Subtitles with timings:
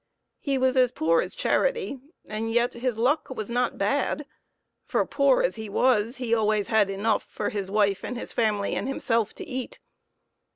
[0.39, 4.25] He was as poor as charity, and yet his luck was not bad,
[4.83, 8.73] for, poor as he was, he always had enough for his wife and his family
[8.73, 9.77] and himself to eat.